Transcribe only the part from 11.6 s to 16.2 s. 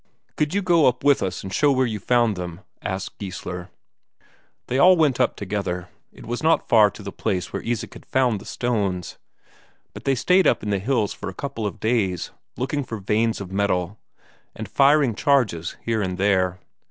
of days, looking for veins of metal, and firing charges here and